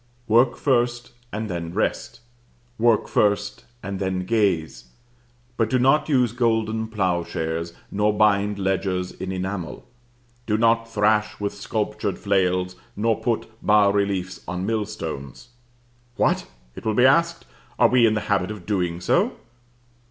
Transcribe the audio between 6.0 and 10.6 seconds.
use golden ploughshares, nor bind ledgers in enamel. Do